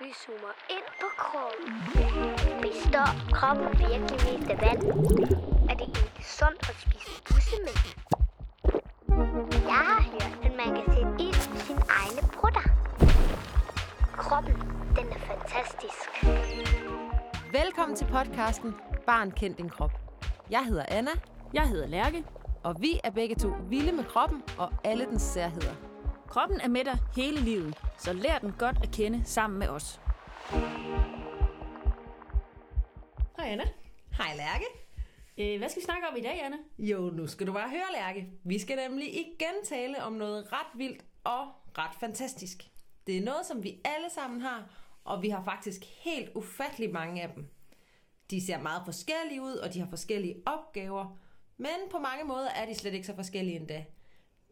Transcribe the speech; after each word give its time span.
Vi 0.00 0.08
zoomer 0.22 0.54
ind 0.76 0.88
på 1.00 1.06
kroppen. 1.22 1.68
Består 2.62 3.10
kroppen 3.32 3.66
virkelig 3.78 4.18
mest 4.26 4.50
af 4.50 4.58
vand? 4.66 4.82
Er 5.70 5.74
det 5.80 5.86
egentlig 5.96 6.24
sundt 6.38 6.60
at 6.70 6.76
spise 6.84 7.22
bussemænd? 7.28 7.80
Jeg 9.72 9.82
har 9.90 10.02
hørt, 10.12 10.34
at 10.46 10.52
man 10.60 10.68
kan 10.76 10.84
sætte 10.94 11.12
ild 11.26 11.56
i 11.56 11.58
sine 11.66 11.82
egne 12.00 12.22
brutter. 12.36 12.64
Kroppen, 14.16 14.54
den 14.96 15.06
er 15.16 15.20
fantastisk. 15.32 16.24
Velkommen 17.52 17.96
til 17.96 18.06
podcasten 18.06 18.74
Barn 19.06 19.30
kendt 19.30 19.58
din 19.58 19.68
krop. 19.70 19.92
Jeg 20.50 20.64
hedder 20.64 20.84
Anna, 20.88 21.10
Jeg 21.54 21.68
hedder 21.68 21.86
Lærke. 21.86 22.24
og 22.64 22.74
vi 22.80 23.00
er 23.04 23.10
begge 23.10 23.34
to 23.34 23.48
vilde 23.68 23.92
med 23.92 24.04
kroppen 24.04 24.42
og 24.58 24.72
alle 24.84 25.04
dens 25.06 25.22
særheder. 25.22 25.93
Kroppen 26.34 26.60
er 26.60 26.68
med 26.68 26.84
dig 26.84 26.98
hele 27.16 27.40
livet, 27.40 27.78
så 27.98 28.12
lær 28.12 28.38
den 28.38 28.52
godt 28.58 28.76
at 28.82 28.90
kende 28.92 29.24
sammen 29.24 29.58
med 29.58 29.68
os. 29.68 30.00
Hej 33.36 33.46
Anna. 33.46 33.64
Hej 34.16 34.36
Lærke. 34.36 34.64
Øh, 35.38 35.58
hvad 35.58 35.68
skal 35.68 35.80
vi 35.80 35.84
snakke 35.84 36.08
om 36.08 36.16
i 36.16 36.20
dag, 36.20 36.44
Anna? 36.44 36.56
Jo, 36.78 37.10
nu 37.10 37.26
skal 37.26 37.46
du 37.46 37.52
bare 37.52 37.70
høre, 37.70 37.92
Lærke. 37.92 38.30
Vi 38.44 38.58
skal 38.58 38.76
nemlig 38.76 39.14
igen 39.14 39.64
tale 39.64 40.02
om 40.02 40.12
noget 40.12 40.52
ret 40.52 40.78
vildt 40.78 41.04
og 41.24 41.46
ret 41.78 41.94
fantastisk. 42.00 42.64
Det 43.06 43.16
er 43.18 43.24
noget, 43.24 43.46
som 43.46 43.62
vi 43.62 43.80
alle 43.84 44.10
sammen 44.14 44.40
har, 44.40 44.70
og 45.04 45.22
vi 45.22 45.28
har 45.28 45.44
faktisk 45.44 45.80
helt 46.04 46.30
ufattelig 46.34 46.92
mange 46.92 47.22
af 47.22 47.32
dem. 47.34 47.48
De 48.30 48.46
ser 48.46 48.58
meget 48.58 48.82
forskellige 48.84 49.42
ud, 49.42 49.56
og 49.56 49.74
de 49.74 49.80
har 49.80 49.88
forskellige 49.90 50.42
opgaver, 50.46 51.18
men 51.56 51.90
på 51.90 51.98
mange 51.98 52.24
måder 52.24 52.48
er 52.48 52.66
de 52.66 52.74
slet 52.74 52.94
ikke 52.94 53.06
så 53.06 53.14
forskellige 53.14 53.56
endda. 53.56 53.84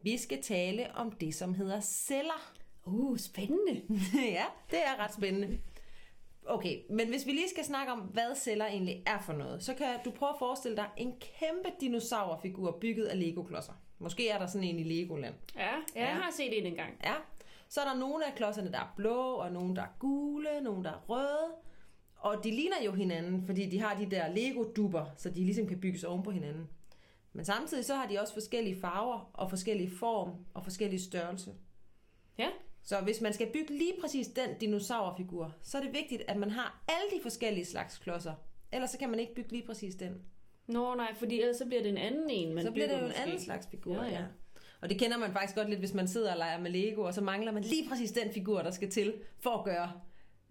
Vi 0.03 0.19
skal 0.19 0.43
tale 0.43 0.95
om 0.95 1.13
det, 1.13 1.35
som 1.35 1.55
hedder 1.55 1.81
celler. 1.81 2.55
Uh, 2.85 3.19
spændende. 3.19 3.83
ja, 4.39 4.45
det 4.71 4.79
er 4.79 5.05
ret 5.05 5.15
spændende. 5.15 5.59
Okay, 6.47 6.79
men 6.91 7.09
hvis 7.09 7.27
vi 7.27 7.33
lige 7.33 7.51
skal 7.51 7.65
snakke 7.65 7.93
om, 7.93 7.99
hvad 7.99 8.35
celler 8.37 8.67
egentlig 8.67 9.03
er 9.07 9.19
for 9.19 9.33
noget, 9.33 9.63
så 9.63 9.75
kan 9.75 9.87
du 10.05 10.11
prøve 10.11 10.31
at 10.31 10.39
forestille 10.39 10.77
dig 10.77 10.87
en 10.97 11.13
kæmpe 11.21 11.69
dinosaurfigur 11.81 12.79
bygget 12.81 13.05
af 13.05 13.21
Lego-klodser. 13.21 13.73
Måske 13.99 14.29
er 14.29 14.39
der 14.39 14.47
sådan 14.47 14.69
en 14.69 14.79
i 14.79 14.83
Legoland. 14.83 15.35
Ja, 15.57 15.71
ja, 15.97 16.07
jeg 16.07 16.17
har 16.17 16.31
set 16.37 16.59
en 16.59 16.67
engang. 16.67 16.93
Ja, 17.05 17.15
så 17.69 17.81
er 17.81 17.85
der 17.85 17.95
nogle 17.95 18.27
af 18.27 18.35
klodserne, 18.35 18.73
der 18.73 18.79
er 18.79 18.93
blå, 18.97 19.35
og 19.35 19.53
nogle, 19.53 19.77
der 19.77 19.83
er 19.83 19.97
gule, 19.99 20.61
nogle, 20.63 20.85
der 20.85 20.91
er 20.91 21.05
røde. 21.09 21.55
Og 22.17 22.45
de 22.45 22.51
ligner 22.51 22.83
jo 22.85 22.93
hinanden, 22.93 23.47
fordi 23.47 23.71
de 23.71 23.81
har 23.81 23.99
de 23.99 24.11
der 24.11 24.29
Lego-dubber, 24.29 25.05
så 25.17 25.31
de 25.31 25.45
ligesom 25.45 25.67
kan 25.67 25.81
bygges 25.81 26.05
oven 26.05 26.23
på 26.23 26.31
hinanden. 26.31 26.69
Men 27.33 27.45
samtidig 27.45 27.85
så 27.85 27.95
har 27.95 28.07
de 28.07 28.21
også 28.21 28.33
forskellige 28.33 28.81
farver, 28.81 29.31
og 29.35 29.51
forskellige 29.51 29.91
form, 29.91 30.31
og 30.55 30.65
forskellige 30.65 31.01
størrelse. 31.01 31.55
Ja, 32.39 32.49
Så 32.83 33.01
hvis 33.01 33.21
man 33.21 33.33
skal 33.33 33.53
bygge 33.53 33.79
lige 33.79 33.93
præcis 34.01 34.27
den 34.27 34.59
dinosaurfigur, 34.61 35.55
så 35.63 35.79
er 35.79 35.83
det 35.83 35.93
vigtigt, 35.93 36.23
at 36.29 36.37
man 36.37 36.51
har 36.51 36.85
alle 36.89 37.19
de 37.19 37.23
forskellige 37.23 37.65
slags 37.65 37.99
klodser. 37.99 38.35
Ellers 38.73 38.91
så 38.91 38.99
kan 38.99 39.11
man 39.11 39.21
ikke 39.21 39.35
bygge 39.35 39.53
lige 39.53 39.67
præcis 39.67 39.95
den. 39.95 40.23
Nå 40.67 40.95
nej, 40.95 41.15
fordi 41.15 41.41
ellers 41.41 41.57
så 41.57 41.67
bliver 41.67 41.83
det 41.83 41.91
en 41.91 41.99
anden 41.99 42.31
en, 42.31 42.55
man 42.55 42.65
så 42.65 42.71
bliver 42.71 42.89
det 42.89 43.01
jo 43.01 43.07
en 43.07 43.13
anden 43.13 43.41
slags 43.41 43.67
figur, 43.71 43.95
ja, 43.95 44.05
ja. 44.05 44.11
ja. 44.11 44.25
Og 44.81 44.89
det 44.91 44.99
kender 44.99 45.19
man 45.19 45.33
faktisk 45.33 45.57
godt 45.57 45.69
lidt, 45.69 45.81
hvis 45.81 45.95
man 45.95 46.09
sidder 46.09 46.33
og 46.33 46.39
leger 46.39 46.61
med 46.61 46.71
Lego, 46.71 47.03
og 47.03 47.15
så 47.15 47.21
mangler 47.21 47.53
man 47.53 47.63
lige 47.63 47.89
præcis 47.89 48.13
den 48.13 48.33
figur, 48.33 48.63
der 48.63 48.71
skal 48.71 48.91
til 48.91 49.15
for 49.39 49.51
at 49.51 49.65
gøre 49.65 49.93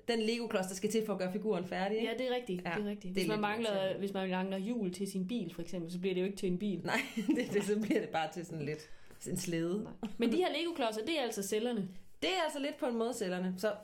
den 0.07 0.19
Lego-klods, 0.19 0.67
der 0.67 0.75
skal 0.75 0.91
til 0.91 1.05
for 1.05 1.13
at 1.13 1.19
gøre 1.19 1.31
figuren 1.31 1.65
færdig. 1.65 1.97
ikke? 1.97 2.11
Ja, 2.11 2.17
det 2.17 2.31
er 2.31 2.35
rigtigt. 2.35 2.61
Ja, 2.65 2.73
det 2.77 2.85
er 2.85 2.89
rigtigt. 2.89 3.15
det 3.15 3.21
er 3.21 3.25
Hvis, 3.25 3.27
man 3.27 3.41
mangler, 3.41 3.97
hvis 3.97 4.13
man 4.13 4.29
mangler 4.29 4.57
hjul 4.57 4.93
til 4.93 5.11
sin 5.11 5.27
bil, 5.27 5.53
for 5.53 5.61
eksempel, 5.61 5.91
så 5.91 5.99
bliver 5.99 6.13
det 6.13 6.21
jo 6.21 6.25
ikke 6.25 6.37
til 6.37 6.51
en 6.51 6.57
bil. 6.57 6.81
Nej, 6.83 7.01
det, 7.35 7.53
det, 7.53 7.63
så 7.63 7.79
bliver 7.81 7.99
det 7.99 8.09
bare 8.09 8.33
til 8.33 8.45
sådan 8.45 8.65
lidt 8.65 8.89
en 9.27 9.37
slæde. 9.37 9.87
Men 10.17 10.31
de 10.31 10.37
her 10.37 10.51
Lego-klodser, 10.51 11.05
det 11.05 11.19
er 11.19 11.23
altså 11.23 11.43
cellerne. 11.43 11.89
Det 12.21 12.29
er 12.29 12.43
altså 12.43 12.59
lidt 12.59 12.77
på 12.77 12.85
en 12.85 12.97
måde 12.97 13.13
cellerne. 13.13 13.55
Så 13.57 13.75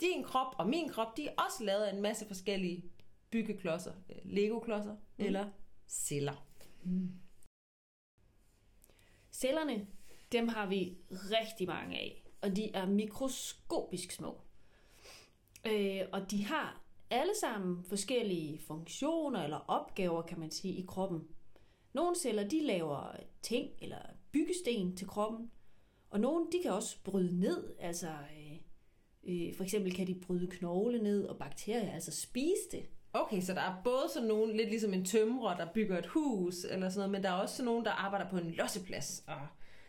din 0.00 0.24
krop 0.24 0.54
og 0.58 0.68
min 0.68 0.88
krop, 0.88 1.16
de 1.16 1.26
er 1.26 1.32
også 1.46 1.64
lavet 1.64 1.82
af 1.82 1.94
en 1.94 2.02
masse 2.02 2.26
forskellige 2.26 2.84
byggeklodser. 3.30 3.92
Lego-klodser 4.24 4.92
mm. 4.92 5.24
eller 5.24 5.48
celler. 5.88 6.44
Cellerne, 9.32 9.86
dem 10.32 10.48
har 10.48 10.66
vi 10.66 10.96
rigtig 11.10 11.66
mange 11.66 11.96
af, 11.96 12.22
og 12.40 12.56
de 12.56 12.70
er 12.74 12.86
mikroskopisk 12.86 14.12
små. 14.12 14.40
Øh, 15.66 16.00
og 16.12 16.30
de 16.30 16.44
har 16.44 16.82
alle 17.10 17.32
sammen 17.40 17.84
forskellige 17.84 18.60
funktioner 18.66 19.44
eller 19.44 19.64
opgaver, 19.68 20.22
kan 20.22 20.38
man 20.38 20.50
sige, 20.50 20.74
i 20.74 20.84
kroppen. 20.88 21.20
Nogle 21.92 22.16
celler, 22.16 22.48
de 22.48 22.66
laver 22.66 23.16
ting 23.42 23.70
eller 23.82 23.98
byggesten 24.32 24.96
til 24.96 25.06
kroppen, 25.06 25.50
og 26.10 26.20
nogle, 26.20 26.46
de 26.52 26.58
kan 26.62 26.72
også 26.72 27.02
bryde 27.04 27.40
ned, 27.40 27.74
altså 27.78 28.08
øh, 28.08 28.58
øh, 29.24 29.54
for 29.56 29.64
eksempel 29.64 29.94
kan 29.94 30.06
de 30.06 30.20
bryde 30.26 30.46
knogle 30.46 31.02
ned, 31.02 31.24
og 31.24 31.38
bakterier 31.38 31.92
altså 31.92 32.20
spise 32.20 32.70
det. 32.72 32.86
Okay, 33.12 33.40
så 33.40 33.54
der 33.54 33.60
er 33.60 33.82
både 33.84 34.04
sådan 34.14 34.28
nogen, 34.28 34.56
lidt 34.56 34.68
ligesom 34.68 34.94
en 34.94 35.04
tømrer, 35.04 35.56
der 35.56 35.72
bygger 35.74 35.98
et 35.98 36.06
hus, 36.06 36.64
eller 36.64 36.88
sådan 36.88 36.98
noget, 36.98 37.10
men 37.10 37.22
der 37.22 37.28
er 37.28 37.42
også 37.42 37.56
sådan 37.56 37.64
nogen, 37.64 37.84
der 37.84 37.90
arbejder 37.90 38.30
på 38.30 38.36
en 38.36 38.50
losseplads, 38.50 39.24
og 39.26 39.46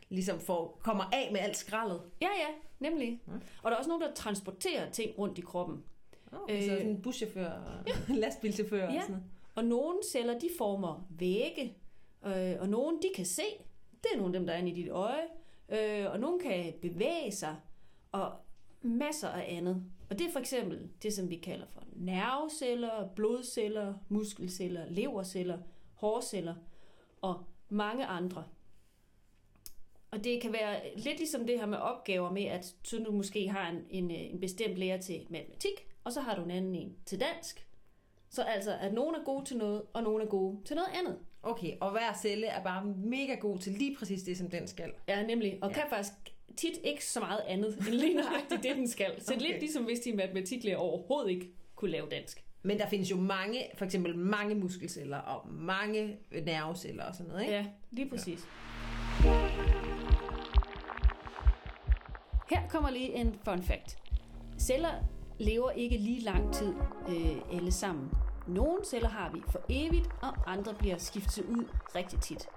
ligesom 0.09 0.39
får, 0.39 0.79
kommer 0.83 1.03
af 1.03 1.29
med 1.31 1.39
alt 1.39 1.57
skraldet. 1.57 2.01
Ja, 2.21 2.27
ja, 2.27 2.47
nemlig. 2.79 3.21
Og 3.63 3.71
der 3.71 3.75
er 3.75 3.79
også 3.79 3.89
nogen, 3.89 4.01
der 4.03 4.13
transporterer 4.13 4.89
ting 4.91 5.17
rundt 5.19 5.37
i 5.37 5.41
kroppen. 5.41 5.83
Okay, 6.31 6.55
øh, 6.57 6.63
så 6.63 6.69
sådan 6.69 6.87
en 6.89 7.01
buschauffør 7.01 7.51
og 7.51 7.91
lastbilchauffør 8.15 8.87
og 8.87 8.93
Ja. 8.93 8.99
sådan 9.01 9.11
noget. 9.11 9.25
Og 9.55 9.65
nogle 9.65 9.97
celler, 10.11 10.39
de 10.39 10.49
former 10.57 11.05
vægge, 11.09 11.77
øh, 12.25 12.55
og 12.59 12.69
nogle, 12.69 12.97
de 12.97 13.07
kan 13.15 13.25
se. 13.25 13.43
Det 14.03 14.09
er 14.13 14.17
nogle 14.17 14.35
af 14.35 14.39
dem, 14.39 14.47
der 14.47 14.53
er 14.53 14.57
inde 14.57 14.71
i 14.71 14.73
dit 14.83 14.89
øje. 14.91 15.23
Øh, 15.69 16.11
og 16.11 16.19
nogle 16.19 16.39
kan 16.39 16.73
bevæge 16.81 17.31
sig, 17.31 17.55
og 18.11 18.31
masser 18.81 19.27
af 19.29 19.55
andet. 19.57 19.83
Og 20.09 20.19
det 20.19 20.27
er 20.27 20.31
for 20.31 20.39
eksempel 20.39 20.89
det, 21.03 21.13
som 21.13 21.29
vi 21.29 21.35
kalder 21.35 21.65
for 21.67 21.83
nerveceller, 21.95 23.07
blodceller, 23.15 23.93
muskelceller, 24.09 24.85
leverceller, 24.89 25.57
hårceller 25.93 26.55
og 27.21 27.43
mange 27.69 28.05
andre. 28.05 28.43
Og 30.11 30.23
det 30.23 30.41
kan 30.41 30.53
være 30.53 30.81
lidt 30.95 31.17
ligesom 31.17 31.47
det 31.47 31.59
her 31.59 31.65
med 31.65 31.77
opgaver 31.77 32.31
med, 32.31 32.45
at 32.45 32.75
så 32.83 32.97
du 32.97 33.11
måske 33.11 33.49
har 33.49 33.69
en, 33.69 33.85
en, 33.89 34.11
øh, 34.11 34.33
en 34.33 34.39
bestemt 34.39 34.77
lærer 34.77 34.97
til 35.01 35.25
matematik, 35.29 35.87
og 36.03 36.11
så 36.11 36.21
har 36.21 36.35
du 36.35 36.43
en 36.43 36.51
anden 36.51 36.75
en 36.75 36.95
til 37.05 37.19
dansk. 37.19 37.65
Så 38.29 38.43
altså, 38.43 38.77
at 38.81 38.93
nogen 38.93 39.15
er 39.15 39.23
gode 39.25 39.45
til 39.45 39.57
noget, 39.57 39.81
og 39.93 40.03
nogen 40.03 40.21
er 40.21 40.25
gode 40.25 40.57
til 40.65 40.75
noget 40.75 40.89
andet. 40.93 41.17
Okay, 41.43 41.73
og 41.81 41.91
hver 41.91 42.13
celle 42.21 42.47
er 42.47 42.63
bare 42.63 42.85
mega 42.85 43.35
god 43.35 43.57
til 43.57 43.73
lige 43.73 43.95
præcis 43.99 44.23
det, 44.23 44.37
som 44.37 44.49
den 44.49 44.67
skal. 44.67 44.91
Ja, 45.07 45.25
nemlig. 45.25 45.57
Og 45.61 45.69
ja. 45.69 45.73
kan 45.73 45.83
faktisk 45.89 46.13
tit 46.57 46.79
ikke 46.83 47.05
så 47.05 47.19
meget 47.19 47.39
andet, 47.47 47.77
end 47.77 47.95
lige 47.95 48.13
nøjagtigt 48.13 48.63
det, 48.63 48.75
den 48.75 48.87
skal. 48.87 49.21
Så 49.21 49.33
okay. 49.33 49.45
Lidt 49.45 49.59
ligesom 49.59 49.83
hvis 49.83 49.99
de 49.99 50.13
matematiklærer 50.13 50.77
overhovedet 50.77 51.29
ikke 51.31 51.49
kunne 51.75 51.91
lave 51.91 52.09
dansk. 52.09 52.43
Men 52.63 52.79
der 52.79 52.89
findes 52.89 53.11
jo 53.11 53.15
mange, 53.15 53.65
for 53.77 53.85
eksempel 53.85 54.17
mange 54.17 54.55
muskelceller 54.55 55.17
og 55.17 55.53
mange 55.53 56.17
nerveceller 56.31 57.03
og 57.03 57.15
sådan 57.15 57.27
noget, 57.27 57.41
ikke? 57.41 57.53
Ja, 57.53 57.65
lige 57.91 58.09
præcis. 58.09 58.47
Her 62.49 62.67
kommer 62.69 62.89
lige 62.89 63.15
en 63.15 63.39
fun 63.45 63.63
fact. 63.63 63.97
Celler 64.59 64.91
lever 65.39 65.71
ikke 65.71 65.97
lige 65.97 66.21
lang 66.21 66.53
tid 66.53 66.73
øh, 67.09 67.37
alle 67.51 67.71
sammen. 67.71 68.11
Nogle 68.47 68.85
celler 68.85 69.09
har 69.09 69.31
vi 69.33 69.41
for 69.47 69.59
evigt, 69.69 70.09
og 70.21 70.33
andre 70.45 70.73
bliver 70.73 70.97
skiftet 70.97 71.45
ud 71.45 71.65
rigtig 71.95 72.19
tit. 72.19 72.47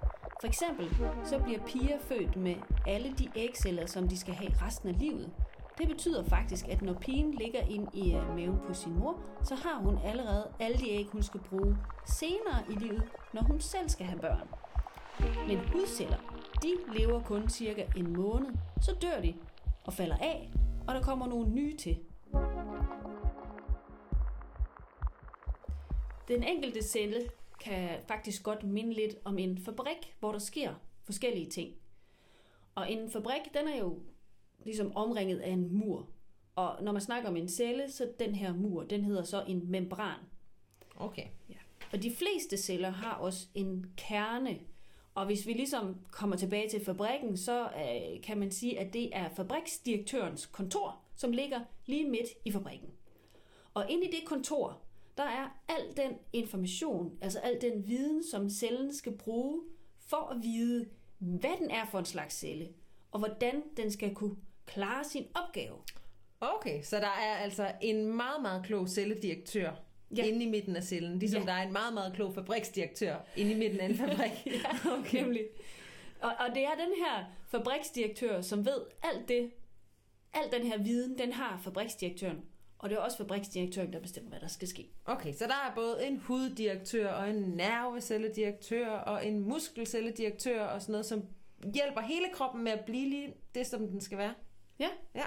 For 0.41 0.47
eksempel 0.47 0.89
så 1.25 1.39
bliver 1.39 1.59
piger 1.59 1.99
født 1.99 2.35
med 2.35 2.55
alle 2.87 3.13
de 3.17 3.29
ægceller, 3.35 3.85
som 3.85 4.07
de 4.07 4.17
skal 4.17 4.33
have 4.33 4.51
resten 4.61 4.89
af 4.89 4.99
livet. 4.99 5.31
Det 5.77 5.87
betyder 5.87 6.23
faktisk, 6.23 6.67
at 6.67 6.81
når 6.81 6.93
pigen 6.93 7.31
ligger 7.31 7.59
ind 7.59 7.87
i 7.93 8.15
øh, 8.15 8.35
maven 8.35 8.59
på 8.67 8.73
sin 8.73 8.99
mor, 8.99 9.19
så 9.43 9.55
har 9.55 9.79
hun 9.79 9.97
allerede 10.05 10.47
alle 10.59 10.77
de 10.77 10.89
æg, 10.89 11.07
hun 11.11 11.23
skal 11.23 11.39
bruge 11.39 11.77
senere 12.05 12.63
i 12.69 12.73
livet, 12.73 13.03
når 13.33 13.41
hun 13.41 13.59
selv 13.59 13.89
skal 13.89 14.05
have 14.05 14.19
børn. 14.19 14.47
Men 15.47 15.57
hudceller, 15.57 16.17
de 16.63 16.99
lever 16.99 17.21
kun 17.21 17.49
cirka 17.49 17.85
en 17.95 18.13
måned, 18.13 18.51
så 18.81 18.95
dør 19.01 19.21
de 19.21 19.33
og 19.85 19.93
falder 19.93 20.17
af, 20.17 20.51
og 20.87 20.95
der 20.95 21.01
kommer 21.01 21.27
nogle 21.27 21.49
nye 21.49 21.77
til. 21.77 21.99
Den 26.27 26.43
enkelte 26.43 26.81
celle 26.81 27.29
kan 27.63 27.99
faktisk 28.07 28.43
godt 28.43 28.63
minde 28.63 28.93
lidt 28.93 29.15
om 29.25 29.37
en 29.37 29.57
fabrik, 29.57 30.15
hvor 30.19 30.31
der 30.31 30.39
sker 30.39 30.73
forskellige 31.03 31.49
ting. 31.49 31.73
Og 32.75 32.91
en 32.91 33.11
fabrik, 33.11 33.41
den 33.53 33.67
er 33.67 33.77
jo 33.77 33.99
ligesom 34.65 34.95
omringet 34.95 35.39
af 35.39 35.49
en 35.49 35.77
mur. 35.77 36.09
Og 36.55 36.83
når 36.83 36.91
man 36.91 37.01
snakker 37.01 37.29
om 37.29 37.35
en 37.35 37.49
celle, 37.49 37.91
så 37.91 38.11
den 38.19 38.35
her 38.35 38.53
mur, 38.53 38.83
den 38.83 39.03
hedder 39.03 39.23
så 39.23 39.43
en 39.47 39.71
membran. 39.71 40.19
Okay. 40.95 41.27
Ja. 41.49 41.55
Og 41.93 42.03
de 42.03 42.15
fleste 42.15 42.57
celler 42.57 42.89
har 42.89 43.13
også 43.13 43.47
en 43.55 43.85
kerne. 43.97 44.59
Og 45.15 45.25
hvis 45.25 45.47
vi 45.47 45.53
ligesom 45.53 45.95
kommer 46.11 46.35
tilbage 46.35 46.69
til 46.69 46.85
fabrikken, 46.85 47.37
så 47.37 47.63
øh, 47.63 48.21
kan 48.23 48.37
man 48.37 48.51
sige, 48.51 48.79
at 48.79 48.93
det 48.93 49.09
er 49.15 49.29
fabriksdirektørens 49.29 50.45
kontor, 50.45 51.01
som 51.15 51.31
ligger 51.31 51.59
lige 51.85 52.09
midt 52.09 52.29
i 52.45 52.51
fabrikken. 52.51 52.89
Og 53.73 53.91
inde 53.91 54.07
i 54.07 54.11
det 54.11 54.25
kontor, 54.25 54.81
der 55.17 55.23
er 55.23 55.59
al 55.67 55.97
den 55.97 56.11
information, 56.33 57.17
altså 57.21 57.39
al 57.39 57.61
den 57.61 57.87
viden, 57.87 58.23
som 58.31 58.49
cellen 58.49 58.95
skal 58.95 59.17
bruge 59.17 59.61
for 59.99 60.27
at 60.31 60.43
vide, 60.43 60.85
hvad 61.19 61.57
den 61.59 61.71
er 61.71 61.85
for 61.91 61.99
en 61.99 62.05
slags 62.05 62.35
celle, 62.35 62.69
og 63.11 63.19
hvordan 63.19 63.63
den 63.77 63.91
skal 63.91 64.15
kunne 64.15 64.35
klare 64.65 65.03
sin 65.03 65.25
opgave. 65.35 65.75
Okay, 66.41 66.81
så 66.83 66.95
der 66.95 67.07
er 67.07 67.35
altså 67.35 67.71
en 67.81 68.15
meget, 68.15 68.41
meget 68.41 68.65
klog 68.65 68.89
celledirektør 68.89 69.71
Ja. 70.17 70.25
inde 70.25 70.45
i 70.45 70.49
midten 70.49 70.75
af 70.75 70.83
cellen, 70.83 71.19
ligesom 71.19 71.41
ja. 71.41 71.47
der 71.47 71.53
er 71.53 71.63
en 71.67 71.73
meget, 71.73 71.93
meget 71.93 72.13
klog 72.13 72.33
fabriksdirektør 72.35 73.15
inde 73.37 73.51
i 73.51 73.55
midten 73.55 73.79
af 73.79 73.85
en 73.85 73.95
fabrik. 74.01 74.45
ja, 74.45 74.89
okay. 74.99 75.21
nemlig. 75.21 75.41
Og, 76.21 76.31
og 76.39 76.55
det 76.55 76.63
er 76.63 76.69
den 76.75 76.93
her 77.05 77.23
fabriksdirektør, 77.47 78.41
som 78.41 78.65
ved 78.65 78.81
alt 79.03 79.27
det, 79.29 79.51
al 80.33 80.59
den 80.59 80.67
her 80.67 80.77
viden, 80.77 81.17
den 81.17 81.31
har 81.33 81.59
fabriksdirektøren. 81.63 82.41
Og 82.79 82.89
det 82.89 82.95
er 82.95 82.99
også 82.99 83.17
fabriksdirektøren, 83.17 83.93
der 83.93 83.99
bestemmer, 83.99 84.29
hvad 84.29 84.39
der 84.39 84.47
skal 84.47 84.67
ske. 84.67 84.89
Okay, 85.05 85.33
så 85.33 85.43
der 85.47 85.69
er 85.69 85.75
både 85.75 86.05
en 86.07 86.17
huddirektør 86.17 87.11
og 87.11 87.29
en 87.29 87.35
nervecelledirektør 87.35 88.87
og 88.89 89.27
en 89.27 89.39
muskelcelledirektør 89.39 90.63
og 90.63 90.81
sådan 90.81 90.91
noget, 90.91 91.05
som 91.05 91.23
hjælper 91.73 92.01
hele 92.01 92.25
kroppen 92.33 92.63
med 92.63 92.71
at 92.71 92.85
blive 92.85 93.09
lige 93.09 93.33
det, 93.55 93.67
som 93.67 93.87
den 93.87 94.01
skal 94.01 94.17
være. 94.17 94.33
Ja, 94.79 94.87
Ja, 95.15 95.23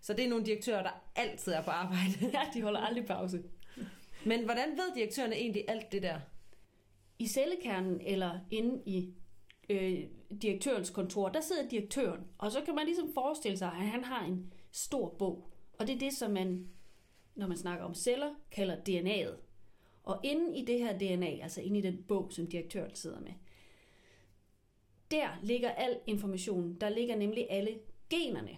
så 0.00 0.12
det 0.12 0.24
er 0.24 0.28
nogle 0.28 0.46
direktører, 0.46 0.82
der 0.82 1.02
altid 1.16 1.52
er 1.52 1.62
på 1.62 1.70
arbejde. 1.70 2.30
ja 2.32 2.40
de 2.54 2.62
holder 2.62 2.80
aldrig 2.80 3.06
pause. 3.06 3.42
Men 4.26 4.44
hvordan 4.44 4.70
ved 4.70 4.94
direktørerne 4.94 5.36
egentlig 5.36 5.64
alt 5.68 5.92
det 5.92 6.02
der? 6.02 6.20
I 7.18 7.26
cellekernen 7.26 8.00
eller 8.00 8.38
inde 8.50 8.82
i 8.86 9.14
øh, 9.68 10.04
direktørens 10.42 10.90
kontor, 10.90 11.28
der 11.28 11.40
sidder 11.40 11.68
direktøren. 11.68 12.20
Og 12.38 12.52
så 12.52 12.60
kan 12.60 12.74
man 12.74 12.86
ligesom 12.86 13.14
forestille 13.14 13.58
sig, 13.58 13.68
at 13.68 13.86
han 13.86 14.04
har 14.04 14.24
en 14.24 14.52
stor 14.72 15.08
bog. 15.08 15.50
Og 15.78 15.86
det 15.86 15.94
er 15.94 15.98
det, 15.98 16.12
som 16.12 16.30
man, 16.30 16.68
når 17.34 17.46
man 17.46 17.56
snakker 17.56 17.84
om 17.84 17.94
celler, 17.94 18.34
kalder 18.50 18.76
DNA'et. 18.76 19.36
Og 20.02 20.20
inde 20.22 20.58
i 20.58 20.64
det 20.64 20.78
her 20.78 20.98
DNA, 20.98 21.42
altså 21.42 21.60
inde 21.60 21.78
i 21.78 21.82
den 21.82 22.02
bog, 22.08 22.32
som 22.32 22.46
direktøren 22.46 22.94
sidder 22.94 23.20
med, 23.20 23.32
der 25.10 25.28
ligger 25.42 25.70
al 25.70 25.98
informationen. 26.06 26.74
Der 26.80 26.88
ligger 26.88 27.16
nemlig 27.16 27.46
alle 27.50 27.78
generne. 28.10 28.56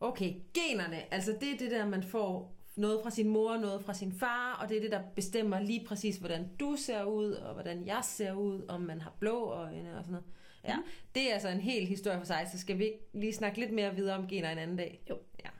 Okay, 0.00 0.34
generne, 0.54 1.14
altså 1.14 1.32
det 1.40 1.52
er 1.52 1.58
det 1.58 1.70
der, 1.70 1.86
man 1.86 2.02
får 2.02 2.55
noget 2.76 3.00
fra 3.02 3.10
sin 3.10 3.28
mor, 3.28 3.56
noget 3.56 3.84
fra 3.84 3.94
sin 3.94 4.12
far, 4.12 4.58
og 4.62 4.68
det 4.68 4.76
er 4.76 4.80
det, 4.80 4.90
der 4.90 5.02
bestemmer 5.14 5.60
lige 5.60 5.86
præcis, 5.86 6.16
hvordan 6.16 6.48
du 6.60 6.76
ser 6.76 7.04
ud, 7.04 7.32
og 7.32 7.52
hvordan 7.52 7.86
jeg 7.86 8.00
ser 8.04 8.32
ud, 8.32 8.64
om 8.68 8.80
man 8.80 9.00
har 9.00 9.16
blå 9.20 9.44
øjne 9.44 9.98
og 9.98 10.04
sådan 10.04 10.12
noget. 10.12 10.26
Ja, 10.64 10.76
det 11.14 11.30
er 11.30 11.34
altså 11.34 11.48
en 11.48 11.60
hel 11.60 11.86
historie 11.86 12.18
for 12.18 12.26
sig, 12.26 12.48
så 12.52 12.58
skal 12.58 12.78
vi 12.78 12.92
lige 13.12 13.32
snakke 13.32 13.60
lidt 13.60 13.72
mere 13.72 13.94
videre 13.94 14.16
om 14.16 14.28
gener 14.28 14.50
en 14.50 14.58
anden 14.58 14.76
dag? 14.76 15.02
Jo. 15.10 15.18
Ja. 15.44 15.50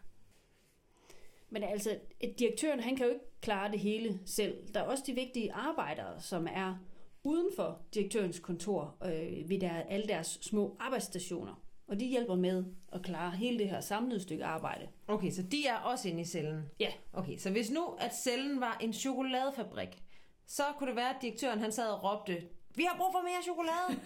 Men 1.51 1.63
altså, 1.63 1.99
direktøren, 2.39 2.81
han 2.81 2.97
kan 2.97 3.07
jo 3.07 3.13
ikke 3.13 3.25
klare 3.41 3.73
det 3.73 3.81
hele 3.81 4.21
selv. 4.25 4.75
Der 4.75 4.81
er 4.81 4.85
også 4.85 5.05
de 5.07 5.15
vigtige 5.15 5.53
arbejdere, 5.53 6.21
som 6.21 6.47
er 6.51 6.79
uden 7.25 7.49
for 7.57 7.81
direktørens 7.95 8.39
kontor 8.39 8.97
øh, 9.05 9.49
ved 9.49 9.61
der, 9.61 9.71
alle 9.71 10.07
deres 10.07 10.39
små 10.43 10.77
arbejdsstationer. 10.81 11.66
Og 11.89 12.01
de 12.01 12.07
hjælper 12.07 12.35
med 12.35 12.65
at 12.93 13.03
klare 13.03 13.31
hele 13.31 13.59
det 13.59 13.71
her 13.71 13.81
samlede 13.81 14.21
stykke 14.23 14.45
arbejde. 14.45 14.89
Okay, 15.09 15.31
så 15.31 15.43
de 15.43 15.67
er 15.67 15.77
også 15.77 16.09
inde 16.09 16.21
i 16.21 16.25
cellen? 16.25 16.63
Ja. 16.81 16.89
Okay, 17.13 17.37
så 17.39 17.51
hvis 17.51 17.71
nu, 17.71 17.87
at 17.99 18.17
cellen 18.17 18.61
var 18.61 18.77
en 18.81 18.93
chokoladefabrik, 18.93 20.03
så 20.47 20.63
kunne 20.79 20.89
det 20.89 20.97
være, 20.97 21.11
at 21.11 21.17
direktøren 21.23 21.61
han 21.61 21.73
sad 21.73 21.89
og 21.89 22.05
råbte, 22.05 22.43
vi 22.75 22.85
har 22.85 22.97
brug 22.97 23.13
for 23.13 23.21
mere 23.23 23.43
chokolade. 23.43 24.01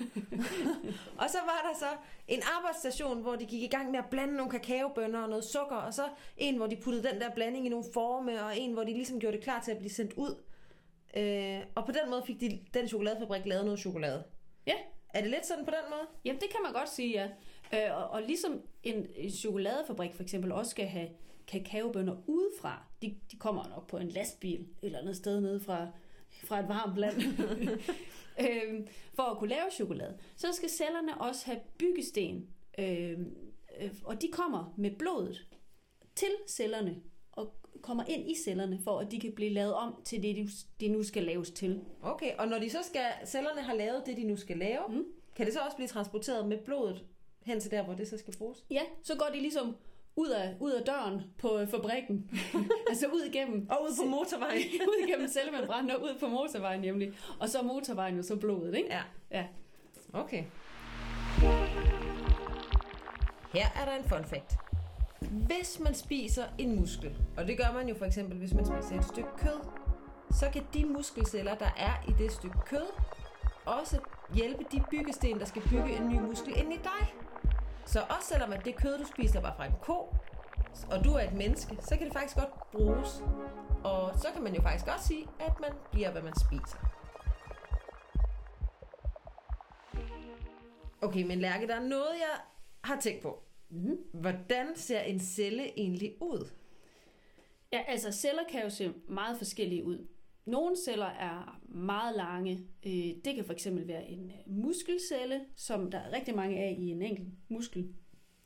og 1.22 1.30
så 1.30 1.38
var 1.38 1.70
der 1.72 1.78
så 1.78 1.86
en 2.28 2.42
arbejdsstation, 2.56 3.22
hvor 3.22 3.36
de 3.36 3.44
gik 3.46 3.62
i 3.62 3.66
gang 3.66 3.90
med 3.90 3.98
at 3.98 4.04
blande 4.10 4.36
nogle 4.36 4.50
kakaobønner 4.50 5.22
og 5.22 5.28
noget 5.28 5.44
sukker, 5.44 5.76
og 5.76 5.94
så 5.94 6.02
en, 6.36 6.56
hvor 6.56 6.66
de 6.66 6.76
puttede 6.76 7.08
den 7.08 7.20
der 7.20 7.30
blanding 7.30 7.66
i 7.66 7.68
nogle 7.68 7.84
forme, 7.92 8.44
og 8.44 8.58
en, 8.58 8.72
hvor 8.72 8.84
de 8.84 8.92
ligesom 8.92 9.20
gjorde 9.20 9.36
det 9.36 9.44
klar 9.44 9.60
til 9.62 9.70
at 9.70 9.78
blive 9.78 9.90
sendt 9.90 10.12
ud. 10.12 10.34
Øh, 11.16 11.60
og 11.74 11.86
på 11.86 11.92
den 11.92 12.10
måde 12.10 12.22
fik 12.26 12.40
de, 12.40 12.60
den 12.74 12.88
chokoladefabrik 12.88 13.46
lavet 13.46 13.64
noget 13.64 13.80
chokolade. 13.80 14.24
Ja, 14.66 14.74
Er 15.14 15.20
det 15.20 15.30
lidt 15.30 15.46
sådan 15.46 15.64
på 15.64 15.70
den 15.70 15.90
måde? 15.90 16.06
jamen 16.24 16.40
det 16.40 16.50
kan 16.50 16.60
man 16.64 16.72
godt 16.72 16.88
sige, 16.88 17.10
ja. 17.10 17.28
Øh, 17.74 17.96
og, 17.96 18.10
og 18.10 18.22
ligesom 18.22 18.62
en, 18.82 19.06
en 19.16 19.30
chokoladefabrik 19.30 20.14
for 20.14 20.22
eksempel 20.22 20.52
også 20.52 20.70
skal 20.70 20.86
have 20.86 21.08
kakaobønner 21.46 22.16
udefra, 22.26 22.82
de, 23.02 23.14
de 23.30 23.36
kommer 23.36 23.68
nok 23.68 23.86
på 23.86 23.96
en 23.96 24.08
lastbil 24.08 24.66
eller 24.82 24.98
andet 24.98 25.16
sted 25.16 25.40
nede 25.40 25.60
fra, 25.60 25.86
fra 26.44 26.60
et 26.60 26.68
varmt 26.68 26.96
land, 26.96 27.16
øhm, 28.44 28.86
for 29.14 29.22
at 29.22 29.38
kunne 29.38 29.50
lave 29.50 29.70
chokolade. 29.72 30.18
Så 30.36 30.52
skal 30.52 30.68
cellerne 30.68 31.20
også 31.20 31.46
have 31.46 31.60
byggesten, 31.78 32.48
øhm, 32.78 33.36
øh, 33.80 33.90
og 34.04 34.22
de 34.22 34.28
kommer 34.32 34.74
med 34.76 34.90
blodet 34.90 35.46
til 36.14 36.30
cellerne 36.48 36.96
og 37.32 37.54
kommer 37.82 38.04
ind 38.08 38.30
i 38.30 38.34
cellerne, 38.44 38.80
for 38.84 38.98
at 38.98 39.10
de 39.10 39.20
kan 39.20 39.32
blive 39.32 39.50
lavet 39.50 39.74
om 39.74 40.02
til 40.04 40.22
det, 40.22 40.50
de, 40.80 40.88
nu 40.88 41.02
skal 41.02 41.22
laves 41.22 41.50
til. 41.50 41.80
Okay, 42.02 42.36
og 42.38 42.48
når 42.48 42.58
de 42.58 42.70
så 42.70 42.78
skal, 42.82 43.06
cellerne 43.26 43.60
har 43.60 43.74
lavet 43.74 44.02
det, 44.06 44.16
de 44.16 44.24
nu 44.24 44.36
skal 44.36 44.58
lave, 44.58 44.82
mm. 44.88 45.04
kan 45.36 45.46
det 45.46 45.54
så 45.54 45.60
også 45.60 45.76
blive 45.76 45.88
transporteret 45.88 46.48
med 46.48 46.58
blodet 46.58 47.04
hen 47.42 47.60
til 47.60 47.70
der, 47.70 47.82
hvor 47.82 47.94
det 47.94 48.08
så 48.08 48.18
skal 48.18 48.36
bruges? 48.38 48.64
Ja, 48.70 48.80
så 49.02 49.14
går 49.16 49.26
de 49.34 49.40
ligesom 49.40 49.76
ud 50.16 50.28
af, 50.28 50.54
ud 50.60 50.70
af 50.70 50.84
døren 50.84 51.20
på 51.38 51.58
øh, 51.58 51.68
fabrikken. 51.68 52.30
altså 52.90 53.06
ud 53.06 53.22
igennem. 53.34 53.66
Og 53.70 53.82
ud 53.82 53.96
på 54.02 54.08
motorvejen. 54.10 54.62
ud 54.90 55.06
igennem 55.08 55.28
cellemembranen 55.28 55.90
og 55.90 56.02
ud 56.02 56.16
på 56.20 56.28
motorvejen 56.28 56.80
nemlig. 56.80 57.12
Og 57.40 57.48
så 57.48 57.58
er 57.58 57.62
motorvejen 57.62 58.16
jo 58.16 58.22
så 58.22 58.36
blodet, 58.36 58.74
ikke? 58.74 58.88
ja, 58.90 59.02
Ja. 59.30 59.46
okay. 60.12 60.44
Her 63.54 63.66
er 63.80 63.84
der 63.84 63.96
en 63.96 64.04
fun 64.04 64.24
fact. 64.24 64.56
Hvis 65.30 65.80
man 65.80 65.94
spiser 65.94 66.44
en 66.58 66.76
muskel, 66.80 67.16
og 67.36 67.46
det 67.46 67.58
gør 67.58 67.72
man 67.74 67.88
jo 67.88 67.94
for 67.94 68.04
eksempel, 68.04 68.38
hvis 68.38 68.54
man 68.54 68.64
spiser 68.64 68.98
et 68.98 69.04
stykke 69.04 69.28
kød, 69.38 69.60
så 70.30 70.50
kan 70.52 70.62
de 70.74 70.84
muskelceller, 70.84 71.54
der 71.54 71.70
er 71.76 72.04
i 72.08 72.12
det 72.22 72.32
stykke 72.32 72.58
kød, 72.66 72.86
også 73.64 74.00
hjælpe 74.34 74.64
de 74.72 74.82
byggesten, 74.90 75.38
der 75.38 75.44
skal 75.44 75.62
bygge 75.62 75.96
en 75.96 76.08
ny 76.08 76.18
muskel 76.18 76.56
ind 76.56 76.72
i 76.72 76.76
dig. 76.76 77.14
Så 77.86 78.00
også 78.00 78.28
selvom 78.28 78.52
at 78.52 78.64
det 78.64 78.76
kød, 78.76 78.98
du 78.98 79.04
spiser, 79.04 79.40
var 79.40 79.54
fra 79.56 79.66
en 79.66 79.74
ko, 79.82 80.14
og 80.90 81.04
du 81.04 81.12
er 81.12 81.20
et 81.20 81.32
menneske, 81.32 81.76
så 81.80 81.96
kan 81.96 82.06
det 82.06 82.12
faktisk 82.12 82.36
godt 82.36 82.70
bruges. 82.72 83.22
Og 83.84 84.18
så 84.18 84.28
kan 84.34 84.42
man 84.42 84.54
jo 84.54 84.62
faktisk 84.62 84.86
godt 84.86 85.04
sige, 85.04 85.28
at 85.40 85.60
man 85.60 85.70
bliver, 85.92 86.10
hvad 86.10 86.22
man 86.22 86.32
spiser. 86.36 86.78
Okay, 91.02 91.22
men 91.22 91.40
Lærke, 91.40 91.66
der 91.66 91.74
er 91.74 91.80
noget, 91.88 92.10
jeg 92.10 92.40
har 92.84 93.00
tænkt 93.00 93.22
på. 93.22 93.42
Mm-hmm. 93.70 93.98
Hvordan 94.12 94.76
ser 94.76 95.00
en 95.00 95.20
celle 95.20 95.78
egentlig 95.78 96.16
ud? 96.20 96.50
Ja, 97.72 97.82
altså 97.88 98.12
celler 98.12 98.42
kan 98.50 98.62
jo 98.62 98.70
se 98.70 98.94
meget 99.08 99.38
forskellige 99.38 99.84
ud. 99.84 100.06
Nogle 100.50 100.76
celler 100.84 101.06
er 101.06 101.60
meget 101.68 102.16
lange. 102.16 102.52
Øh, 102.86 102.92
Det 103.24 103.34
kan 103.34 103.44
for 103.44 103.52
eksempel 103.52 103.88
være 103.88 104.04
en 104.08 104.30
øh, 104.30 104.36
muskelcelle, 104.46 105.40
som 105.56 105.90
der 105.90 105.98
er 105.98 106.12
rigtig 106.12 106.34
mange 106.36 106.58
af 106.58 106.76
i 106.78 106.90
en 106.90 107.02
enkelt 107.02 107.28
muskel. 107.48 107.88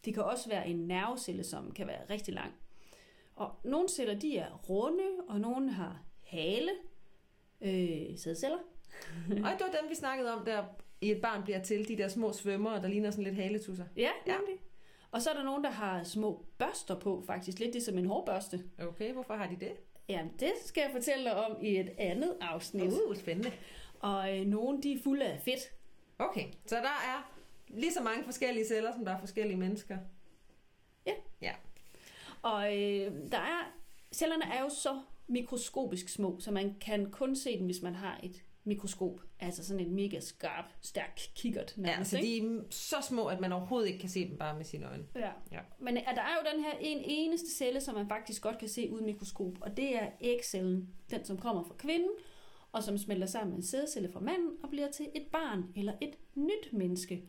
Det 0.05 0.15
kan 0.15 0.23
også 0.23 0.49
være 0.49 0.69
en 0.69 0.77
nervecelle, 0.77 1.45
som 1.45 1.71
kan 1.73 1.87
være 1.87 2.01
rigtig 2.11 2.35
lang. 2.35 2.53
Og 3.37 3.51
nogle 3.65 3.89
celler, 3.89 4.19
de 4.19 4.37
er 4.39 4.53
runde, 4.71 5.05
og 5.29 5.41
nogle 5.41 5.71
har 5.73 6.03
hale. 6.27 6.71
Øh, 7.61 8.19
sædceller. 8.19 8.59
Og 9.29 9.35
det 9.35 9.61
var 9.61 9.79
dem, 9.81 9.91
vi 9.91 9.95
snakkede 9.95 10.35
om 10.35 10.45
der 10.45 10.65
i 11.01 11.11
et 11.11 11.21
barn 11.23 11.43
bliver 11.43 11.63
til, 11.63 11.89
de 11.89 11.97
der 11.97 12.09
små 12.09 12.33
svømmere, 12.33 12.83
der 12.83 12.89
ligner 12.89 13.11
sådan 13.11 13.25
lidt 13.25 13.35
haletusser. 13.37 13.85
Ja, 13.97 14.11
Ja. 14.27 14.37
nemlig. 14.37 14.55
Og 15.11 15.23
så 15.23 15.31
er 15.31 15.35
der 15.35 15.43
nogen, 15.45 15.65
der 15.65 15.71
har 15.71 16.03
små 16.05 16.45
børster 16.59 16.99
på, 17.01 17.23
faktisk. 17.27 17.59
Lidt 17.59 17.73
ligesom 17.73 17.99
en 17.99 18.07
hårbørste. 18.07 18.65
Okay, 18.79 19.13
hvorfor 19.13 19.35
har 19.35 19.47
de 19.47 19.57
det? 19.61 19.73
Jamen, 20.09 20.33
det 20.41 20.53
skal 20.65 20.81
jeg 20.81 20.91
fortælle 20.93 21.25
dig 21.25 21.47
om 21.47 21.57
i 21.63 21.79
et 21.79 21.91
andet 21.99 22.37
afsnit. 22.41 22.93
Uh, 22.93 23.17
spændende. 23.17 23.53
Og 24.01 24.39
øh, 24.39 24.47
nogle, 24.47 24.83
de 24.83 24.93
er 24.93 24.99
fulde 25.03 25.25
af 25.25 25.41
fedt. 25.41 25.73
Okay, 26.19 26.47
så 26.67 26.77
der 26.77 26.83
er 26.83 27.33
lige 27.69 27.93
så 27.93 28.03
mange 28.03 28.25
forskellige 28.25 28.67
celler, 28.67 28.93
som 28.93 29.05
der 29.05 29.13
er 29.13 29.21
forskellige 29.21 29.57
mennesker. 29.57 29.99
Ja. 31.07 31.15
Ja. 31.41 31.53
Og 32.43 32.77
øh, 32.77 33.13
der 33.33 33.39
er, 33.39 33.73
cellerne 34.13 34.45
er 34.45 34.63
jo 34.63 34.69
så 34.69 35.01
mikroskopisk 35.27 36.09
små, 36.09 36.41
så 36.41 36.51
man 36.51 36.77
kan 36.81 37.11
kun 37.11 37.37
se 37.37 37.59
dem, 37.59 37.67
hvis 37.67 37.83
man 37.83 37.95
har 37.95 38.21
et 38.23 38.43
mikroskop. 38.65 39.21
Altså 39.41 39.65
sådan 39.65 39.87
en 39.87 39.95
mega 39.95 40.21
skarp, 40.21 40.65
stærk 40.81 41.21
kikkert 41.35 41.75
Ja, 41.77 41.83
nærmest, 41.83 42.11
så 42.11 42.19
ikke? 42.19 42.49
de 42.49 42.57
er 42.57 42.61
så 42.71 42.97
små, 43.09 43.27
at 43.27 43.41
man 43.41 43.53
overhovedet 43.53 43.89
ikke 43.89 43.99
kan 43.99 44.09
se 44.09 44.29
dem 44.29 44.39
bare 44.39 44.57
med 44.57 44.65
sine 44.65 44.87
øjne. 44.89 45.05
Ja. 45.15 45.31
Ja. 45.53 45.61
Men 45.79 45.97
øh, 45.97 46.03
der 46.15 46.23
er 46.23 46.35
jo 46.43 46.55
den 46.55 46.65
her 46.65 46.73
en 46.81 47.03
eneste 47.05 47.57
celle, 47.57 47.81
som 47.81 47.95
man 47.95 48.09
faktisk 48.09 48.43
godt 48.43 48.59
kan 48.59 48.69
se 48.69 48.91
uden 48.91 49.05
mikroskop, 49.05 49.53
og 49.61 49.77
det 49.77 49.97
er 49.97 50.09
ægcellen, 50.21 50.89
den 51.11 51.25
som 51.25 51.39
kommer 51.39 51.63
fra 51.65 51.75
kvinden, 51.79 52.11
og 52.73 52.83
som 52.83 52.99
smelter 52.99 53.27
sammen 53.27 53.51
med 53.51 53.57
en 53.57 53.63
sædcelle 53.67 54.13
fra 54.13 54.21
manden 54.21 54.51
og 54.63 54.71
bliver 54.71 54.91
til 54.91 55.07
et 55.15 55.27
barn 55.33 55.65
eller 55.77 55.93
et 56.01 56.15
nyt 56.35 56.73
menneske. 56.73 57.25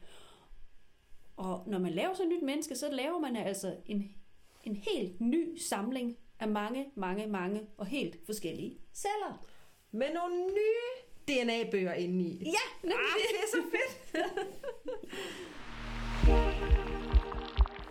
Og 1.37 1.63
når 1.67 1.79
man 1.79 1.91
laver 1.91 2.13
så 2.13 2.23
et 2.23 2.29
nyt 2.29 2.43
menneske, 2.43 2.75
så 2.75 2.91
laver 2.91 3.19
man 3.19 3.35
altså 3.35 3.75
en, 3.85 4.15
en 4.63 4.75
helt 4.75 5.21
ny 5.21 5.57
samling 5.57 6.17
af 6.39 6.47
mange, 6.47 6.85
mange, 6.95 7.27
mange 7.27 7.61
og 7.77 7.85
helt 7.85 8.25
forskellige 8.25 8.77
celler. 8.93 9.45
Med 9.91 10.07
nogle 10.13 10.45
nye 10.45 11.04
DNA-bøger 11.27 11.93
indeni. 11.93 12.43
Ja, 12.45 12.87
Ah, 12.89 12.91
det 13.17 13.37
er 13.43 13.47
så 13.51 13.61
fedt. 13.71 14.15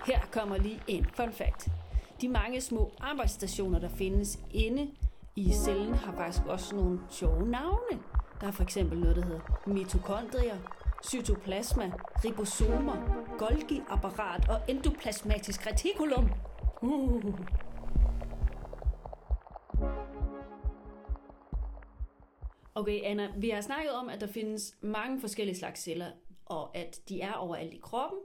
Her 0.07 0.21
kommer 0.33 0.57
lige 0.57 0.81
en 0.88 1.07
fun 1.17 1.33
fact. 1.33 1.69
De 2.21 2.29
mange 2.29 2.61
små 2.61 2.93
arbejdsstationer, 3.00 3.79
der 3.79 3.88
findes 3.88 4.38
inde 4.50 4.91
i 5.37 5.53
cellen, 5.53 5.95
har 5.95 6.12
faktisk 6.12 6.47
også 6.47 6.76
nogle 6.76 7.00
sjove 7.11 7.49
navne. 7.49 8.03
Der 8.41 8.47
er 8.47 8.50
for 8.50 8.62
eksempel 8.62 8.99
noget, 8.99 9.17
der 9.17 9.25
hedder 9.25 9.41
mitokondrier, 9.67 10.57
cytoplasma, 11.05 11.93
ribosomer, 12.25 12.97
Golgi-apparat 13.38 14.49
og 14.49 14.61
endoplasmatisk 14.69 15.67
retikulum. 15.67 16.31
Uh. 16.83 17.35
Okay, 22.76 23.00
Anna, 23.04 23.33
vi 23.37 23.50
har 23.50 23.61
snakket 23.61 23.93
om, 23.93 24.09
at 24.09 24.21
der 24.21 24.26
findes 24.26 24.76
mange 24.81 25.21
forskellige 25.21 25.57
slags 25.57 25.81
celler, 25.81 26.11
og 26.45 26.76
at 26.76 27.00
de 27.09 27.21
er 27.21 27.33
overalt 27.33 27.75
i 27.75 27.78
kroppen. 27.83 28.19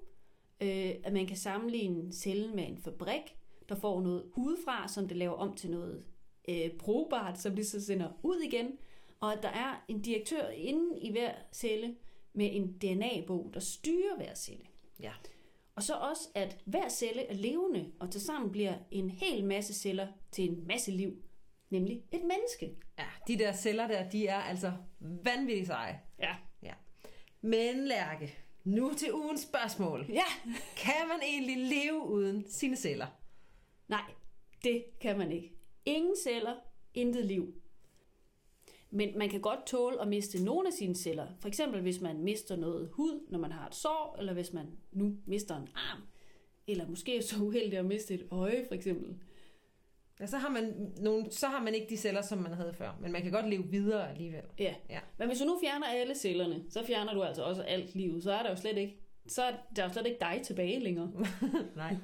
Øh, 0.62 0.96
at 1.04 1.14
man 1.14 1.28
kan 1.28 1.38
sammenligne 1.38 2.14
cellen 2.14 2.56
med 2.56 2.68
en 2.68 2.78
fabrik, 2.78 3.36
der 3.70 3.76
får 3.76 4.02
noget 4.02 4.32
udefra, 4.36 4.88
som 4.88 5.08
det 5.08 5.18
laver 5.18 5.34
om 5.34 5.54
til 5.54 5.72
noget 5.72 6.06
øh, 6.50 6.72
brugbart, 6.80 7.40
som 7.40 7.56
de 7.56 7.66
så 7.66 7.86
sender 7.86 8.10
ud 8.24 8.40
igen. 8.40 8.78
Og 9.20 9.34
at 9.34 9.44
der 9.44 9.50
er 9.50 9.86
en 9.88 10.02
direktør 10.02 10.48
inde 10.48 11.00
i 11.00 11.12
hver 11.12 11.34
celle 11.52 11.96
med 12.34 12.50
en 12.52 12.74
DNA-bog, 12.74 13.52
der 13.54 13.60
styrer 13.60 14.16
hver 14.18 14.36
celle. 14.36 14.64
Ja. 15.00 15.12
Og 15.76 15.84
så 15.84 15.94
også, 15.94 16.30
at 16.36 16.58
hver 16.66 16.90
celle 16.90 17.26
er 17.26 17.34
levende, 17.34 17.92
og 18.00 18.12
tilsammen 18.12 18.52
bliver 18.52 18.74
en 18.92 19.10
hel 19.10 19.46
masse 19.46 19.74
celler 19.74 20.08
til 20.32 20.50
en 20.50 20.68
masse 20.68 20.92
liv, 20.92 21.24
nemlig 21.70 22.04
et 22.12 22.22
menneske. 22.22 22.76
Ja, 23.00 23.09
de 23.30 23.38
der 23.38 23.54
celler 23.54 23.88
der, 23.88 24.10
de 24.10 24.28
er 24.28 24.40
altså 24.40 24.74
vanvittigt 25.00 25.68
seje. 25.68 26.00
Ja. 26.20 26.36
Ja. 26.64 26.74
Men 27.42 27.88
Lærke, 27.88 28.36
nu 28.64 28.94
til 28.98 29.14
ugens 29.14 29.42
spørgsmål. 29.42 30.06
Ja. 30.10 30.54
Kan 30.78 31.08
man 31.08 31.20
egentlig 31.24 31.58
leve 31.58 32.08
uden 32.08 32.46
sine 32.48 32.76
celler? 32.76 33.08
Nej, 33.88 34.12
det 34.64 34.84
kan 35.02 35.18
man 35.18 35.32
ikke. 35.32 35.54
Ingen 35.86 36.16
celler, 36.24 36.56
intet 36.94 37.26
liv. 37.26 37.54
Men 38.92 39.18
man 39.18 39.30
kan 39.30 39.42
godt 39.42 39.66
tåle 39.66 40.02
at 40.02 40.08
miste 40.08 40.44
nogle 40.44 40.68
af 40.68 40.74
sine 40.74 40.96
celler. 40.96 41.28
For 41.40 41.48
eksempel 41.48 41.82
hvis 41.82 42.02
man 42.02 42.22
mister 42.24 42.56
noget 42.56 42.90
hud, 42.94 43.28
når 43.30 43.40
man 43.40 43.52
har 43.52 43.68
et 43.68 43.76
sår, 43.76 44.16
eller 44.20 44.34
hvis 44.34 44.54
man 44.54 44.68
nu 44.92 45.18
mister 45.26 45.58
en 45.58 45.68
arm. 45.76 46.02
Eller 46.68 46.88
måske 46.88 47.18
er 47.18 47.22
så 47.22 47.44
uheldig 47.44 47.80
at 47.80 47.86
miste 47.86 48.14
et 48.14 48.28
øje, 48.32 48.66
for 48.68 48.76
eksempel. 48.76 49.16
Ja, 50.20 50.26
så 50.26 50.38
har, 50.38 50.50
man 50.50 50.94
nogle, 50.98 51.32
så 51.32 51.48
har 51.48 51.64
man 51.64 51.76
ikke 51.76 51.88
de 51.90 51.98
celler, 51.98 52.22
som 52.22 52.38
man 52.38 52.54
havde 52.54 52.74
før. 52.74 52.98
Men 53.02 53.12
man 53.12 53.22
kan 53.22 53.32
godt 53.32 53.50
leve 53.50 53.68
videre 53.68 54.10
alligevel. 54.10 54.44
Ja. 54.60 54.76
Ja. 54.90 55.00
Men 55.18 55.28
hvis 55.28 55.40
du 55.40 55.46
nu 55.46 55.58
fjerner 55.64 55.88
alle 55.88 56.16
cellerne, 56.16 56.64
så 56.70 56.86
fjerner 56.86 57.14
du 57.14 57.24
altså 57.24 57.44
også 57.44 57.62
alt 57.64 57.96
livet. 57.96 58.24
Så 58.24 58.32
er 58.32 58.44
der 58.44 58.50
jo 58.50 58.56
slet 58.56 58.78
ikke, 58.78 58.98
så 59.28 59.44
er 59.44 59.52
der 59.76 59.84
jo 59.84 59.90
slet 59.90 60.06
ikke 60.06 60.18
dig 60.22 60.42
tilbage 60.44 60.80
længere. 60.80 61.12
Nej. 61.76 61.96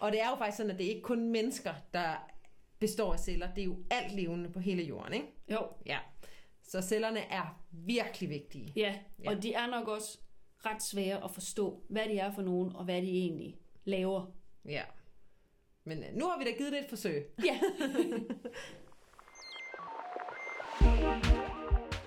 Og 0.00 0.12
det 0.12 0.20
er 0.20 0.28
jo 0.30 0.36
faktisk 0.36 0.56
sådan, 0.56 0.70
at 0.72 0.78
det 0.78 0.86
er 0.86 0.90
ikke 0.90 1.02
kun 1.02 1.30
mennesker, 1.30 1.74
der 1.94 2.30
består 2.78 3.12
af 3.12 3.18
celler. 3.18 3.48
Det 3.54 3.60
er 3.60 3.64
jo 3.66 3.76
alt 3.90 4.14
levende 4.14 4.50
på 4.50 4.60
hele 4.60 4.82
jorden, 4.82 5.12
ikke? 5.14 5.26
Jo, 5.52 5.58
Ja. 5.86 5.98
Så 6.62 6.80
cellerne 6.82 7.20
er 7.20 7.62
virkelig 7.72 8.28
vigtige. 8.30 8.72
ja. 8.76 8.94
Ja. 9.24 9.30
Og 9.30 9.42
de 9.42 9.52
er 9.54 9.66
nok 9.66 9.88
også 9.88 10.18
ret 10.66 10.82
svære 10.82 11.24
at 11.24 11.30
forstå, 11.30 11.82
hvad 11.88 12.04
de 12.04 12.18
er 12.18 12.30
for 12.30 12.42
nogen, 12.42 12.76
og 12.76 12.84
hvad 12.84 13.02
de 13.02 13.08
egentlig 13.10 13.56
laver. 13.84 14.26
Ja. 14.68 14.82
Men 15.88 15.98
øh, 15.98 16.08
nu 16.12 16.28
har 16.28 16.38
vi 16.38 16.44
da 16.44 16.50
givet 16.50 16.72
det 16.72 16.80
et 16.80 16.88
forsøg. 16.88 17.26
Ja. 17.44 17.58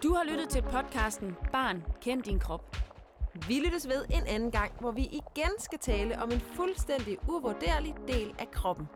du 0.04 0.14
har 0.14 0.24
lyttet 0.24 0.50
til 0.50 0.62
podcasten 0.62 1.36
Barn, 1.52 1.84
kend 2.02 2.24
din 2.24 2.40
krop. 2.40 2.76
Vi 3.48 3.60
lyttes 3.66 3.88
ved 3.88 4.06
en 4.10 4.28
anden 4.28 4.52
gang, 4.52 4.72
hvor 4.80 4.92
vi 4.92 5.02
igen 5.02 5.52
skal 5.60 5.80
tale 5.80 6.22
om 6.22 6.32
en 6.32 6.40
fuldstændig 6.40 7.18
uvurderlig 7.30 7.96
del 8.08 8.36
af 8.40 8.52
kroppen. 8.52 8.88